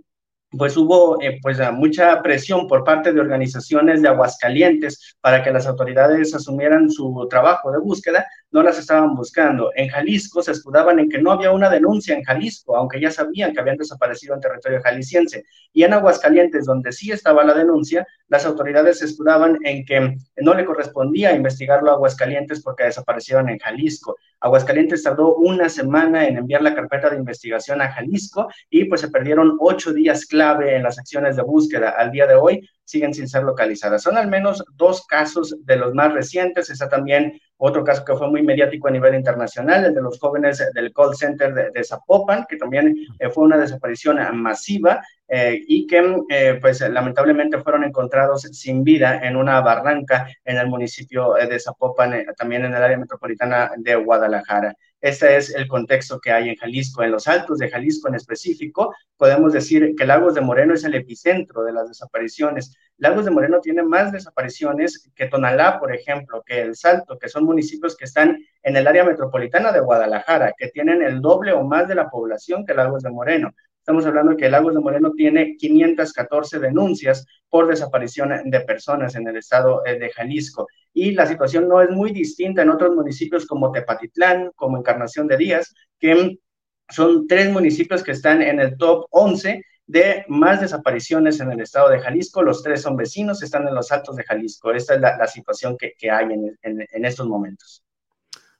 pues 0.50 0.76
hubo 0.76 1.20
eh, 1.20 1.38
pues 1.42 1.58
mucha 1.72 2.22
presión 2.22 2.66
por 2.66 2.84
parte 2.84 3.12
de 3.12 3.20
organizaciones 3.20 4.00
de 4.00 4.08
Aguascalientes 4.08 5.16
para 5.20 5.42
que 5.42 5.52
las 5.52 5.66
autoridades 5.66 6.34
asumieran 6.34 6.90
su 6.90 7.26
trabajo 7.28 7.70
de 7.70 7.78
búsqueda, 7.78 8.26
no 8.50 8.62
las 8.62 8.78
estaban 8.78 9.14
buscando. 9.14 9.70
En 9.74 9.88
Jalisco 9.88 10.42
se 10.42 10.52
escudaban 10.52 10.98
en 10.98 11.08
que 11.08 11.20
no 11.20 11.32
había 11.32 11.50
una 11.50 11.68
denuncia 11.68 12.16
en 12.16 12.22
Jalisco, 12.22 12.76
aunque 12.76 13.00
ya 13.00 13.10
sabían 13.10 13.52
que 13.52 13.60
habían 13.60 13.76
desaparecido 13.76 14.34
en 14.34 14.40
territorio 14.40 14.80
jalisciense. 14.82 15.44
Y 15.72 15.82
en 15.82 15.92
Aguascalientes, 15.92 16.64
donde 16.64 16.92
sí 16.92 17.12
estaba 17.12 17.44
la 17.44 17.54
denuncia, 17.54 18.06
las 18.28 18.46
autoridades 18.46 18.98
se 18.98 19.06
escudaban 19.06 19.58
en 19.64 19.84
que 19.84 20.16
no 20.36 20.54
le 20.54 20.64
correspondía 20.64 21.34
investigarlo 21.34 21.90
a 21.90 21.94
Aguascalientes 21.94 22.62
porque 22.62 22.84
desaparecieron 22.84 23.48
en 23.48 23.58
Jalisco. 23.58 24.16
Aguascalientes 24.40 25.02
tardó 25.02 25.34
una 25.36 25.68
semana 25.68 26.26
en 26.26 26.38
enviar 26.38 26.62
la 26.62 26.74
carpeta 26.74 27.10
de 27.10 27.16
investigación 27.16 27.82
a 27.82 27.90
Jalisco 27.92 28.48
y 28.70 28.84
pues 28.84 29.00
se 29.00 29.10
perdieron 29.10 29.56
ocho 29.60 29.92
días 29.92 30.26
clave 30.26 30.76
en 30.76 30.82
las 30.84 30.98
acciones 30.98 31.36
de 31.36 31.42
búsqueda. 31.42 31.90
Al 31.90 32.10
día 32.10 32.26
de 32.26 32.34
hoy 32.34 32.68
siguen 32.84 33.12
sin 33.12 33.28
ser 33.28 33.42
localizadas. 33.42 34.02
Son 34.02 34.16
al 34.16 34.28
menos 34.28 34.64
dos 34.76 35.06
casos 35.06 35.56
de 35.64 35.76
los 35.76 35.92
más 35.92 36.12
recientes. 36.12 36.70
Está 36.70 36.88
también 36.88 37.38
otro 37.58 37.84
caso 37.84 38.04
que 38.04 38.14
fue 38.14 38.30
muy 38.30 38.42
mediático 38.42 38.88
a 38.88 38.92
nivel 38.92 39.14
internacional, 39.16 39.84
el 39.84 39.94
de 39.94 40.00
los 40.00 40.18
jóvenes 40.18 40.64
del 40.72 40.92
call 40.92 41.14
center 41.14 41.72
de, 41.72 41.84
Zapopan, 41.84 42.46
que 42.48 42.56
también 42.56 42.94
eh, 43.18 43.28
fue 43.30 43.44
una 43.44 43.56
desaparición 43.56 44.18
masiva 44.36 45.02
eh, 45.26 45.60
y 45.66 45.86
que 45.86 46.22
eh, 46.28 46.58
pues 46.60 46.80
lamentablemente 46.88 47.58
fueron 47.58 47.84
encontrados 47.84 48.42
sin 48.42 48.84
vida 48.84 49.20
en 49.26 49.36
una 49.36 49.60
barranca 49.60 50.28
en 50.44 50.56
el 50.56 50.68
municipio 50.68 51.34
de 51.34 51.58
Zapopan, 51.58 52.24
también 52.36 52.64
en 52.64 52.74
el 52.74 52.82
área 52.82 52.96
metropolitana 52.96 53.72
de 53.76 53.96
Guadalajara. 53.96 54.76
Este 55.00 55.36
es 55.36 55.54
el 55.54 55.68
contexto 55.68 56.18
que 56.18 56.32
hay 56.32 56.48
en 56.48 56.56
Jalisco. 56.56 57.02
En 57.02 57.12
los 57.12 57.28
altos 57.28 57.58
de 57.58 57.70
Jalisco 57.70 58.08
en 58.08 58.16
específico, 58.16 58.92
podemos 59.16 59.52
decir 59.52 59.94
que 59.96 60.04
Lagos 60.04 60.34
de 60.34 60.40
Moreno 60.40 60.74
es 60.74 60.82
el 60.82 60.94
epicentro 60.94 61.62
de 61.62 61.72
las 61.72 61.88
desapariciones. 61.88 62.74
Lagos 62.96 63.24
de 63.24 63.30
Moreno 63.30 63.60
tiene 63.60 63.84
más 63.84 64.10
desapariciones 64.10 65.08
que 65.14 65.26
Tonalá, 65.26 65.78
por 65.78 65.94
ejemplo, 65.94 66.42
que 66.44 66.60
El 66.60 66.74
Salto, 66.74 67.16
que 67.16 67.28
son 67.28 67.44
municipios 67.44 67.96
que 67.96 68.06
están 68.06 68.38
en 68.64 68.76
el 68.76 68.88
área 68.88 69.04
metropolitana 69.04 69.70
de 69.70 69.80
Guadalajara, 69.80 70.52
que 70.58 70.68
tienen 70.68 71.02
el 71.02 71.20
doble 71.20 71.52
o 71.52 71.62
más 71.62 71.86
de 71.86 71.94
la 71.94 72.10
población 72.10 72.66
que 72.66 72.74
Lagos 72.74 73.04
de 73.04 73.10
Moreno. 73.10 73.54
Estamos 73.88 74.04
hablando 74.04 74.36
que 74.36 74.50
Lagos 74.50 74.74
de 74.74 74.80
Moreno 74.80 75.12
tiene 75.16 75.56
514 75.56 76.58
denuncias 76.58 77.24
por 77.48 77.66
desaparición 77.66 78.30
de 78.44 78.60
personas 78.60 79.14
en 79.14 79.26
el 79.26 79.38
estado 79.38 79.80
eh, 79.86 79.98
de 79.98 80.10
Jalisco. 80.10 80.66
Y 80.92 81.12
la 81.12 81.24
situación 81.24 81.66
no 81.66 81.80
es 81.80 81.88
muy 81.88 82.12
distinta 82.12 82.60
en 82.60 82.68
otros 82.68 82.94
municipios 82.94 83.46
como 83.46 83.72
Tepatitlán, 83.72 84.50
como 84.56 84.76
Encarnación 84.76 85.26
de 85.26 85.38
Díaz, 85.38 85.74
que 85.98 86.38
son 86.90 87.26
tres 87.26 87.50
municipios 87.50 88.02
que 88.02 88.10
están 88.10 88.42
en 88.42 88.60
el 88.60 88.76
top 88.76 89.06
11 89.08 89.64
de 89.86 90.26
más 90.28 90.60
desapariciones 90.60 91.40
en 91.40 91.50
el 91.50 91.60
estado 91.62 91.88
de 91.88 92.00
Jalisco. 92.00 92.42
Los 92.42 92.62
tres 92.62 92.82
son 92.82 92.94
vecinos, 92.94 93.42
están 93.42 93.66
en 93.68 93.74
los 93.74 93.90
altos 93.90 94.16
de 94.16 94.24
Jalisco. 94.24 94.70
Esta 94.70 94.96
es 94.96 95.00
la, 95.00 95.26
situación 95.26 95.78
que, 95.78 96.10
hay 96.10 96.26
en 96.60 97.04
estos 97.06 97.26
momentos. 97.26 97.82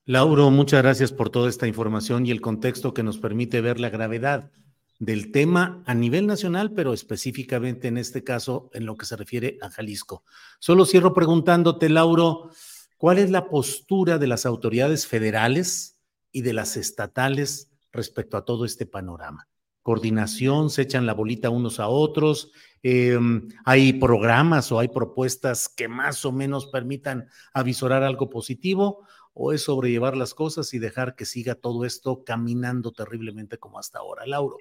Lauro, 0.07 0.51
muchas 0.51 0.83
gracias 0.83 1.13
por 1.13 1.29
toda 1.29 1.51
esta 1.51 1.67
información 1.67 2.25
y 2.25 2.31
el 2.31 2.41
contexto 2.41 2.95
que 2.95 3.03
nos 3.03 3.19
permite 3.19 3.61
ver 3.61 3.79
la 3.79 3.91
gravedad 3.91 4.51
del 4.99 5.31
tema 5.31 5.83
a 5.87 5.95
nivel 5.95 6.26
nacional, 6.26 6.73
pero 6.73 6.93
específicamente 6.93 7.88
en 7.88 7.99
este 7.99 8.25
caso 8.25 8.71
en 8.73 8.85
lo 8.85 8.97
que 8.97 9.07
se 9.07 9.17
refiere 9.17 9.59
a 9.62 9.71
Jalisco. 9.71 10.25
Solo 10.59 10.85
cierro 10.85 11.14
preguntándote, 11.14 11.88
Lauro, 11.88 12.50
¿cuál 12.97 13.19
es 13.19 13.31
la 13.31 13.49
postura 13.49 14.19
de 14.19 14.26
las 14.26 14.45
autoridades 14.45 15.07
federales 15.07 15.99
y 16.33 16.43
de 16.43 16.52
las 16.52 16.76
estatales 16.76 17.71
respecto 17.93 18.37
a 18.37 18.45
todo 18.45 18.64
este 18.64 18.87
panorama? 18.87 19.49
¿Coordinación? 19.83 20.69
¿Se 20.69 20.83
echan 20.83 21.07
la 21.07 21.14
bolita 21.14 21.49
unos 21.49 21.78
a 21.78 21.88
otros? 21.88 22.50
Em, 22.83 23.49
¿Hay 23.64 23.95
programas 23.95 24.71
o 24.73 24.81
hay 24.81 24.88
propuestas 24.88 25.69
que 25.69 25.88
más 25.88 26.25
o 26.25 26.33
menos 26.33 26.67
permitan 26.67 27.28
avisorar 27.55 28.02
algo 28.02 28.28
positivo? 28.28 29.07
¿O 29.33 29.52
es 29.52 29.62
sobrellevar 29.62 30.17
las 30.17 30.35
cosas 30.35 30.75
y 30.75 30.81
dejar 30.81 31.14
que 31.14 31.25
siga 31.25 31.55
todo 31.55 31.85
esto 31.85 32.25
caminando 32.25 32.90
terriblemente 32.90 33.59
como 33.59 33.78
hasta 33.78 34.00
ahora? 34.00 34.26
Lauro. 34.26 34.59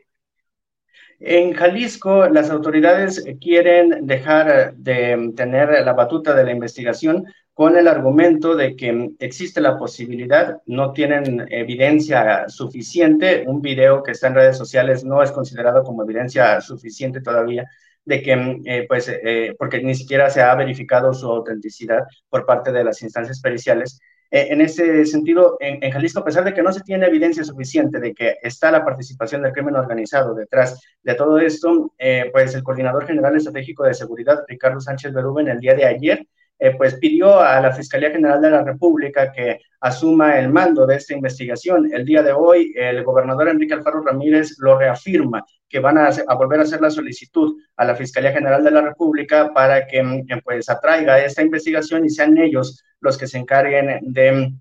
En 1.19 1.53
Jalisco, 1.53 2.27
las 2.29 2.49
autoridades 2.51 3.23
quieren 3.41 4.05
dejar 4.05 4.75
de 4.75 5.33
tener 5.35 5.83
la 5.83 5.93
batuta 5.93 6.35
de 6.35 6.43
la 6.43 6.51
investigación 6.51 7.25
con 7.57 7.75
el 7.75 7.87
argumento 7.87 8.55
de 8.55 8.75
que 8.75 9.09
existe 9.17 9.61
la 9.61 9.79
posibilidad, 9.79 10.61
no 10.67 10.93
tienen 10.93 11.47
evidencia 11.49 12.47
suficiente, 12.49 13.45
un 13.47 13.63
video 13.63 14.03
que 14.03 14.11
está 14.11 14.27
en 14.27 14.35
redes 14.35 14.59
sociales 14.59 15.03
no 15.03 15.23
es 15.23 15.31
considerado 15.31 15.83
como 15.83 16.03
evidencia 16.03 16.61
suficiente 16.61 17.19
todavía 17.19 17.65
de 18.05 18.21
que, 18.21 18.61
eh, 18.65 18.85
pues, 18.87 19.09
eh, 19.09 19.55
porque 19.57 19.81
ni 19.81 19.95
siquiera 19.95 20.29
se 20.29 20.41
ha 20.43 20.53
verificado 20.53 21.13
su 21.13 21.25
autenticidad 21.25 22.03
por 22.29 22.45
parte 22.45 22.71
de 22.71 22.83
las 22.83 23.01
instancias 23.01 23.41
periciales, 23.41 23.99
eh, 24.29 24.47
en 24.49 24.61
ese 24.61 25.05
sentido, 25.05 25.57
en, 25.59 25.91
Jalisco, 25.91 26.19
a 26.19 26.25
pesar 26.25 26.43
de 26.43 26.53
que 26.53 26.61
no 26.61 26.71
se 26.73 26.81
tiene 26.81 27.07
evidencia 27.07 27.43
suficiente 27.43 27.99
de 27.99 28.13
que 28.13 28.37
está 28.41 28.71
la 28.71 28.83
participación 28.83 29.41
del 29.41 29.53
crimen 29.53 29.75
organizado 29.75 30.33
detrás 30.33 30.81
de 31.01 31.15
todo 31.15 31.39
esto, 31.39 31.93
eh, 31.97 32.29
pues 32.31 32.53
el 32.55 32.63
coordinador 32.63 33.05
general 33.05 33.35
estratégico 33.35 33.83
de 33.83 33.93
seguridad, 33.93 34.43
Ricardo 34.47 34.79
Sánchez 34.79 35.13
Berúben, 35.13 35.47
el 35.47 35.59
día 35.59 35.75
de 35.75 35.85
ayer, 35.85 36.27
eh, 36.59 36.75
pues 36.75 36.95
pidió 36.95 37.39
a 37.39 37.61
la 37.61 37.71
Fiscalía 37.71 38.09
General 38.09 38.41
de 38.41 38.49
la 38.49 38.63
República 38.63 39.31
que 39.31 39.59
asuma 39.79 40.39
el 40.39 40.49
mando 40.49 40.87
de 40.87 40.95
esta 40.95 41.13
investigación. 41.13 41.89
El 41.93 42.03
día 42.03 42.23
de 42.23 42.31
hoy, 42.31 42.73
el 42.75 43.03
gobernador 43.03 43.49
Enrique 43.49 43.75
Alfaro 43.75 44.01
Ramírez 44.01 44.55
lo 44.57 44.77
reafirma, 44.77 45.45
que 45.69 45.79
van 45.79 45.97
a, 45.99 46.09
volver 46.35 46.59
a 46.59 46.63
hacer 46.63 46.81
la 46.81 46.89
solicitud 46.89 47.55
a 47.75 47.85
la 47.85 47.95
Fiscalía 47.95 48.31
General 48.31 48.63
de 48.63 48.71
la 48.71 48.81
República 48.81 49.53
para 49.53 49.85
que 49.85 50.23
pues 50.43 50.67
atraiga 50.69 51.19
esta 51.19 51.43
investigación 51.43 52.05
y 52.05 52.09
sean 52.09 52.37
ellos 52.37 52.83
los 53.01 53.17
que 53.17 53.27
se 53.27 53.37
encarguen 53.37 53.99
de 54.01 54.51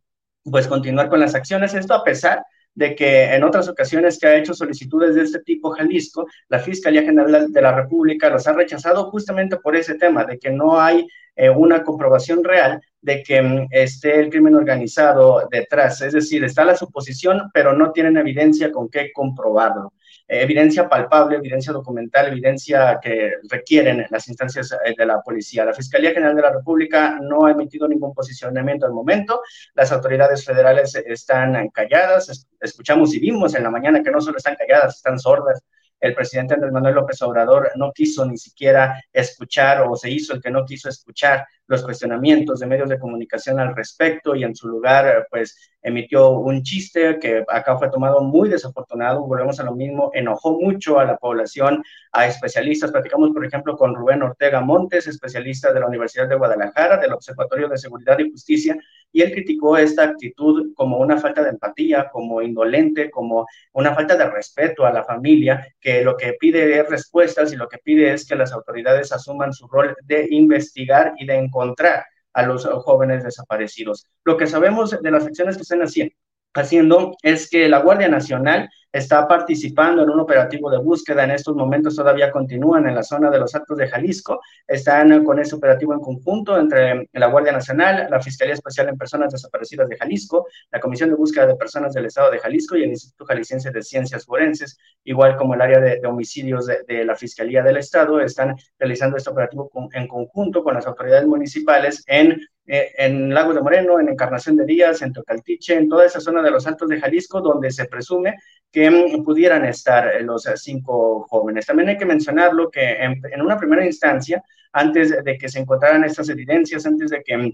pues 0.45 0.67
continuar 0.67 1.09
con 1.09 1.21
las 1.21 1.35
acciones. 1.35 1.73
Esto 1.73 1.95
a 1.95 2.05
pesar 2.05 2.43
de 2.77 2.95
que 2.95 3.35
en 3.35 3.43
otras 3.43 3.69
ocasiones 3.69 4.19
que 4.19 4.27
ha 4.27 4.37
hecho 4.37 4.55
solicitudes 4.55 5.15
de 5.15 5.23
este 5.23 5.41
tipo 5.41 5.71
Jalisco, 5.71 6.27
la 6.49 6.61
Fiscalía 6.61 7.03
General 7.03 7.51
de 7.51 7.63
la 7.63 7.75
República 7.75 8.29
los 8.29 8.47
ha 8.47 8.53
rechazado 8.53 9.11
justamente 9.11 9.57
por 9.57 9.75
ese 9.75 9.95
tema, 9.95 10.25
de 10.25 10.39
que 10.39 10.51
no 10.51 10.79
hay 10.79 11.09
eh, 11.35 11.51
una 11.51 11.83
comprobación 11.83 12.45
real 12.45 12.81
de 13.01 13.23
que 13.23 13.41
mm, 13.41 13.69
esté 13.71 14.21
el 14.21 14.31
crimen 14.31 14.55
organizado 14.55 15.49
detrás. 15.51 16.03
Es 16.03 16.13
decir, 16.13 16.45
está 16.45 16.65
la 16.65 16.77
suposición, 16.77 17.51
pero 17.53 17.73
no 17.73 17.93
tienen 17.93 18.19
evidencia 18.19 18.71
con 18.71 18.89
qué 18.91 19.11
comprobarlo. 19.13 19.93
Eh, 20.29 20.43
evidencia 20.43 20.89
palpable, 20.89 21.37
evidencia 21.37 21.73
documental, 21.73 22.27
evidencia 22.29 22.99
que 23.01 23.35
requieren 23.49 24.07
las 24.11 24.27
instancias 24.29 24.73
eh, 24.73 24.95
de 24.97 25.07
la 25.07 25.21
policía. 25.23 25.65
La 25.65 25.73
Fiscalía 25.73 26.11
General 26.13 26.35
de 26.35 26.43
la 26.43 26.53
República 26.53 27.19
no 27.21 27.47
ha 27.47 27.53
emitido 27.53 27.87
ningún 27.87 28.13
posicionamiento 28.13 28.87
al 28.87 28.93
momento. 28.93 29.41
Las 29.75 29.93
autoridades 29.93 30.45
federales 30.45 30.95
están 30.97 31.69
calladas. 31.71 32.49
Escuchamos 32.61 33.15
y 33.15 33.21
vimos 33.21 33.55
en 33.55 33.63
la 33.63 33.71
mañana 33.71 34.03
que 34.03 34.11
no 34.11 34.21
solo 34.21 34.39
están 34.39 34.57
calladas, 34.57 34.97
están 34.97 35.19
sordas 35.19 35.63
el 36.07 36.15
presidente 36.15 36.55
Andrés 36.55 36.73
Manuel 36.73 36.95
López 36.95 37.21
Obrador 37.23 37.71
no 37.77 37.93
quiso 37.93 38.25
ni 38.25 38.39
siquiera 38.39 39.03
escuchar 39.13 39.83
o 39.83 39.95
se 39.97 40.11
hizo 40.11 40.35
el 40.35 40.43
que 40.43 40.51
no 40.51 40.65
quiso 40.65 40.89
escuchar 40.89 41.47
los 41.67 41.83
cuestionamientos 41.83 42.61
de 42.61 42.67
medios 42.67 42.89
de 42.89 42.99
comunicación 42.99 43.59
al 43.59 43.75
respecto 43.75 44.35
y 44.37 44.45
en 44.45 44.55
su 44.55 44.69
lugar 44.69 45.27
pues 45.31 45.57
emitió 45.83 46.31
un 46.31 46.63
chiste 46.63 47.19
que 47.19 47.45
acá 47.49 47.77
fue 47.77 47.91
tomado 47.91 48.21
muy 48.21 48.49
desafortunado, 48.49 49.27
volvemos 49.27 49.61
a 49.61 49.65
lo 49.65 49.75
mismo, 49.75 50.11
enojó 50.15 50.59
mucho 50.59 50.99
a 50.99 51.05
la 51.05 51.17
población, 51.17 51.83
a 52.13 52.27
especialistas, 52.27 52.91
platicamos 52.91 53.31
por 53.31 53.45
ejemplo 53.45 53.77
con 53.77 53.95
Rubén 53.95 54.23
Ortega 54.23 54.61
Montes, 54.61 55.07
especialista 55.07 55.73
de 55.73 55.81
la 55.81 55.87
Universidad 55.87 56.29
de 56.29 56.37
Guadalajara, 56.37 56.99
del 56.99 57.13
Observatorio 57.13 57.69
de 57.69 57.79
Seguridad 57.79 58.19
y 58.19 58.31
Justicia, 58.31 58.77
y 59.17 59.23
él 59.23 59.33
criticó 59.33 59.79
esta 59.79 60.05
actitud 60.05 60.75
como 60.75 60.99
una 60.99 61.17
falta 61.17 61.43
de 61.43 61.49
empatía, 61.49 62.11
como 62.13 62.43
indolente, 62.43 63.11
como 63.11 63.47
una 63.73 63.95
falta 63.95 64.15
de 64.15 64.29
respeto 64.29 64.85
a 64.85 64.93
la 64.93 65.05
familia, 65.05 65.67
que 65.81 66.05
lo 66.05 66.19
que 66.19 66.35
pide 66.35 66.79
es 66.79 66.91
respuestas 66.91 67.51
y 67.51 67.57
lo 67.57 67.67
que 67.67 67.79
pide 67.79 68.13
es 68.13 68.29
que 68.29 68.37
las 68.37 68.53
autoridades 68.53 69.13
asuman 69.13 69.55
su 69.55 69.69
rol 69.69 69.97
de 70.05 70.27
investigar 70.29 71.15
y 71.17 71.25
de 71.25 71.35
encontrar 71.35 72.05
a 72.35 72.43
los 72.43 72.67
jóvenes 72.67 73.25
desaparecidos. 73.25 74.07
Lo 74.23 74.37
que 74.37 74.47
sabemos 74.47 75.01
de 75.01 75.11
las 75.11 75.25
acciones 75.25 75.57
que 75.57 75.63
están 75.63 75.81
haciendo 75.81 76.15
haciendo 76.63 77.17
es 77.23 77.49
que 77.49 77.69
la 77.69 77.79
Guardia 77.79 78.09
Nacional 78.09 78.69
está 78.97 79.29
participando 79.29 80.03
en 80.03 80.11
un 80.11 80.21
operativo 80.21 80.71
de 80.71 80.79
búsqueda. 80.79 81.25
En 81.25 81.31
estos 81.31 81.55
momentos 81.55 81.97
todavía 81.97 82.31
continúan 82.31 82.89
en 82.89 82.95
la 82.95 83.03
zona 83.03 83.31
de 83.31 83.39
los 83.39 83.55
Altos 83.55 83.77
de 83.77 83.89
Jalisco. 83.89 84.41
Están 84.67 85.25
con 85.25 85.39
ese 85.39 85.55
operativo 85.55 85.93
en 85.93 86.01
conjunto 86.01 86.59
entre 86.59 87.09
la 87.13 87.27
Guardia 87.27 87.53
Nacional, 87.53 88.09
la 88.11 88.21
Fiscalía 88.21 88.55
Especial 88.55 88.89
en 88.89 88.97
Personas 88.97 89.33
Desaparecidas 89.33 89.89
de 89.89 89.97
Jalisco, 89.97 90.47
la 90.71 90.81
Comisión 90.81 91.11
de 91.11 91.17
Búsqueda 91.17 91.47
de 91.47 91.57
Personas 91.57 91.93
del 91.93 92.07
Estado 92.07 92.31
de 92.31 92.39
Jalisco 92.39 92.77
y 92.77 92.85
el 92.85 92.91
Instituto 92.91 93.27
Jalisciense 93.27 93.71
de 93.71 93.83
Ciencias 93.83 94.25
Forenses, 94.25 94.79
igual 95.05 95.37
como 95.37 95.55
el 95.55 95.61
área 95.61 95.81
de, 95.81 96.01
homicidios 96.07 96.67
de, 96.67 97.05
la 97.05 97.15
Fiscalía 97.15 97.63
del 97.63 97.77
Estado, 97.77 98.21
están 98.21 98.57
realizando 98.79 99.17
este 99.17 99.31
operativo 99.31 99.71
en 99.93 100.09
conjunto 100.09 100.63
con 100.63 100.75
las 100.75 100.87
autoridades 100.87 101.27
municipales 101.27 102.03
en 102.07 102.41
eh, 102.69 102.93
en 102.99 103.33
Lagos 103.33 103.55
de 103.55 103.61
Moreno, 103.61 104.01
en 104.01 104.09
Encarnación 104.09 104.57
de 104.57 104.65
Díaz, 104.65 105.01
en 105.03 105.13
Tocaltiche, 105.13 105.75
en 105.75 105.89
toda 105.89 106.05
esa 106.05 106.19
zona 106.19 106.43
de 106.43 106.51
los 106.51 106.67
Altos 106.67 106.89
de 106.89 107.01
Jalisco, 107.01 107.41
donde 107.41 107.71
se 107.71 107.85
presume 107.85 108.35
que 108.73 108.91
mm, 108.91 109.23
pudieran 109.23 109.65
estar 109.65 110.09
eh, 110.09 110.23
los 110.23 110.49
cinco 110.57 111.27
jóvenes. 111.29 111.67
También 111.67 111.91
hay 111.91 111.97
que 111.97 112.05
mencionarlo 112.05 112.69
que 112.69 112.97
en, 112.99 113.41
una 113.41 113.57
primera 113.57 113.87
instancia, 113.87 114.43
antes 114.73 115.23
de 115.23 115.39
que 115.39 115.49
se 115.49 115.61
encontraran 115.61 116.03
estas 116.03 116.29
evidencias, 116.29 116.85
antes 116.87 117.11
de 117.11 117.23
que 117.23 117.37
mm, 117.37 117.53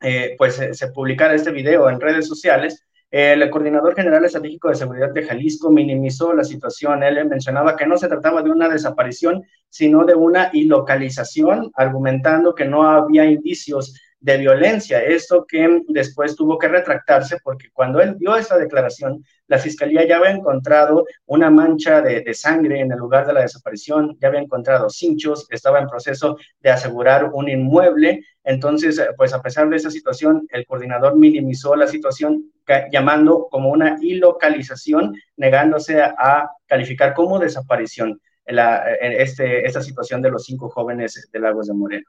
eh, 0.00 0.34
pues, 0.36 0.60
se 0.72 0.88
publicara 0.88 1.34
este 1.34 1.52
video 1.52 1.88
en 1.88 2.00
redes 2.00 2.26
sociales, 2.26 2.84
el 3.10 3.48
coordinador 3.48 3.94
general 3.94 4.26
estratégico 4.26 4.68
de 4.68 4.74
seguridad 4.74 5.10
de 5.14 5.22
Jalisco 5.22 5.70
minimizó 5.70 6.34
la 6.34 6.44
situación. 6.44 7.02
Él 7.02 7.24
mencionaba 7.26 7.74
que 7.74 7.86
no 7.86 7.96
se 7.96 8.06
trataba 8.06 8.42
de 8.42 8.50
una 8.50 8.68
desaparición, 8.68 9.44
sino 9.70 10.04
de 10.04 10.14
una 10.14 10.50
ilocalización, 10.52 11.70
argumentando 11.74 12.54
que 12.54 12.66
no 12.66 12.82
había 12.86 13.24
indicios 13.24 13.94
de 14.20 14.36
violencia. 14.36 15.02
Esto 15.02 15.44
que 15.46 15.82
después 15.88 16.34
tuvo 16.34 16.58
que 16.58 16.68
retractarse 16.68 17.38
porque 17.42 17.70
cuando 17.72 18.00
él 18.00 18.16
dio 18.18 18.36
esta 18.36 18.58
declaración, 18.58 19.24
la 19.46 19.58
fiscalía 19.58 20.06
ya 20.06 20.18
había 20.18 20.30
encontrado 20.30 21.06
una 21.26 21.50
mancha 21.50 22.02
de, 22.02 22.34
sangre 22.34 22.80
en 22.80 22.92
el 22.92 22.98
lugar 22.98 23.26
de 23.26 23.32
la 23.32 23.42
desaparición, 23.42 24.16
ya 24.20 24.28
había 24.28 24.40
encontrado 24.40 24.90
cinchos, 24.90 25.46
estaba 25.50 25.78
en 25.80 25.88
proceso 25.88 26.36
de 26.60 26.70
asegurar 26.70 27.30
un 27.32 27.48
inmueble. 27.48 28.24
Entonces, 28.44 29.00
pues 29.16 29.32
a 29.32 29.42
pesar 29.42 29.68
de 29.68 29.76
esa 29.76 29.90
situación, 29.90 30.46
el 30.50 30.66
coordinador 30.66 31.16
minimizó 31.16 31.76
la 31.76 31.86
situación 31.86 32.52
llamando 32.92 33.48
como 33.50 33.70
una 33.70 33.96
ilocalización, 34.00 35.14
negándose 35.36 36.02
a, 36.02 36.50
calificar 36.66 37.14
como 37.14 37.38
desaparición 37.38 38.20
este, 38.44 39.64
esta 39.66 39.80
situación 39.80 40.20
de 40.20 40.30
los 40.30 40.44
cinco 40.44 40.68
jóvenes 40.68 41.28
de 41.32 41.38
Lagos 41.38 41.68
de 41.68 41.74
Moreno. 41.74 42.04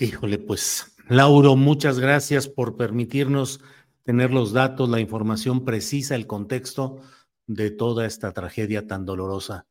Híjole, 0.00 0.38
pues, 0.38 0.96
Lauro, 1.10 1.56
muchas 1.56 1.98
gracias 1.98 2.48
por 2.48 2.78
permitirnos 2.78 3.60
tener 4.02 4.30
los 4.30 4.54
datos, 4.54 4.88
la 4.88 4.98
información 4.98 5.62
precisa, 5.66 6.14
el 6.14 6.26
contexto 6.26 7.02
de 7.46 7.70
toda 7.70 8.06
esta 8.06 8.32
tragedia 8.32 8.86
tan 8.86 9.04
dolorosa. 9.04 9.66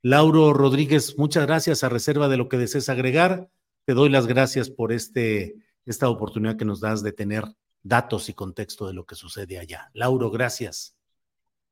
Lauro 0.00 0.52
Rodríguez, 0.52 1.18
muchas 1.18 1.46
gracias 1.46 1.82
a 1.82 1.88
reserva 1.88 2.28
de 2.28 2.36
lo 2.36 2.48
que 2.48 2.58
desees 2.58 2.88
agregar. 2.88 3.48
Te 3.84 3.94
doy 3.94 4.08
las 4.08 4.28
gracias 4.28 4.70
por 4.70 4.92
este, 4.92 5.56
esta 5.84 6.08
oportunidad 6.08 6.56
que 6.56 6.64
nos 6.64 6.78
das 6.78 7.02
de 7.02 7.10
tener 7.10 7.44
datos 7.82 8.28
y 8.28 8.34
contexto 8.34 8.86
de 8.86 8.94
lo 8.94 9.04
que 9.04 9.16
sucede 9.16 9.58
allá. 9.58 9.90
Lauro, 9.94 10.30
gracias. 10.30 10.94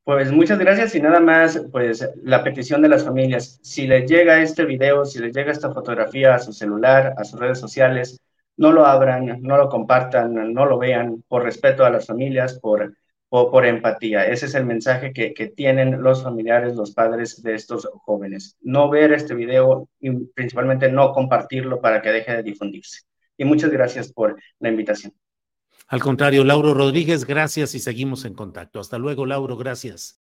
Pues 0.04 0.32
muchas 0.32 0.58
gracias 0.58 0.94
y 0.94 1.00
nada 1.00 1.20
más, 1.20 1.62
pues 1.70 2.08
la 2.22 2.42
petición 2.42 2.82
de 2.82 2.88
las 2.88 3.04
familias, 3.04 3.60
si 3.62 3.86
les 3.86 4.10
llega 4.10 4.42
este 4.42 4.64
video, 4.64 5.04
si 5.04 5.18
les 5.20 5.34
llega 5.34 5.52
esta 5.52 5.72
fotografía 5.72 6.34
a 6.34 6.38
su 6.38 6.52
celular, 6.52 7.14
a 7.16 7.24
sus 7.24 7.38
redes 7.38 7.60
sociales, 7.60 8.20
no 8.56 8.72
lo 8.72 8.86
abran, 8.86 9.40
no 9.42 9.56
lo 9.56 9.68
compartan, 9.68 10.52
no 10.52 10.66
lo 10.66 10.78
vean 10.78 11.22
por 11.28 11.44
respeto 11.44 11.84
a 11.84 11.90
las 11.90 12.06
familias, 12.06 12.58
por, 12.58 12.94
por, 13.28 13.66
empatía. 13.66 14.26
Ese 14.26 14.46
es 14.46 14.54
el 14.54 14.66
mensaje 14.66 15.12
que, 15.12 15.32
que, 15.32 15.48
tienen 15.48 16.02
los 16.02 16.22
familiares, 16.22 16.74
los 16.74 16.92
padres 16.92 17.42
de 17.42 17.54
estos 17.54 17.88
jóvenes. 18.04 18.56
No 18.60 18.90
ver 18.90 19.12
este 19.12 19.34
video 19.34 19.88
y 20.00 20.10
principalmente 20.10 20.90
no 20.90 21.12
compartirlo 21.12 21.80
para 21.80 22.02
que 22.02 22.10
deje 22.10 22.36
de 22.36 22.42
difundirse. 22.42 23.02
Y 23.36 23.44
muchas 23.44 23.70
gracias 23.70 24.12
por 24.12 24.36
la 24.58 24.68
invitación. 24.68 25.12
Al 25.90 26.00
contrario, 26.00 26.44
Lauro 26.44 26.72
Rodríguez, 26.72 27.24
gracias 27.24 27.74
y 27.74 27.80
seguimos 27.80 28.24
en 28.24 28.34
contacto. 28.34 28.78
Hasta 28.78 28.96
luego, 28.96 29.26
Lauro, 29.26 29.56
gracias. 29.56 30.20